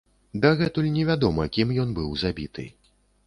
[0.45, 2.69] Дагэтуль невядома, кім ён быў забіты.